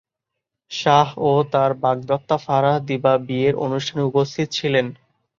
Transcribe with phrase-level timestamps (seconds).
[0.71, 4.85] শাহ ও তার বাগদত্তা ফারাহ দিবা বিয়ের অনুষ্ঠানে উপস্থিত ছিলেন।